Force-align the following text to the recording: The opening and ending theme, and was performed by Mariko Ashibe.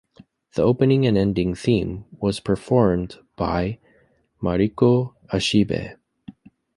The 0.55 0.63
opening 0.63 1.05
and 1.05 1.15
ending 1.15 1.53
theme, 1.53 2.05
and 2.09 2.19
was 2.19 2.39
performed 2.39 3.19
by 3.35 3.77
Mariko 4.41 5.13
Ashibe. 5.31 5.95